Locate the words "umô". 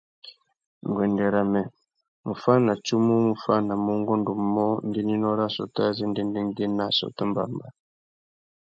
4.45-4.67